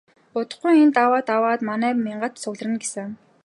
[0.39, 3.09] Удахгүй энэ даваа даваад манай мянгат цугларна гэсэн.